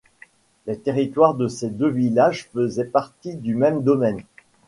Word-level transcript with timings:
Les 0.65 0.79
territoires 0.79 1.35
de 1.35 1.47
ces 1.47 1.69
deux 1.69 1.91
villages 1.91 2.45
faisaient 2.49 2.85
partie 2.85 3.35
du 3.35 3.53
même 3.53 3.83
domaine. 3.83 4.23